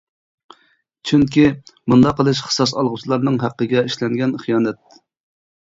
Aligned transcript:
چۈنكى 1.09 1.43
مۇنداق 1.93 2.17
قىلىش 2.21 2.41
قىساس 2.47 2.73
ئالغۇچىلارنىڭ 2.79 3.39
ھەققىگە 3.45 3.85
ئىشلەنگەن 3.91 4.35
خىيانەت. 4.47 5.01